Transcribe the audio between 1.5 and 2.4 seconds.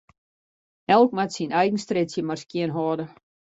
eigen strjitsje mar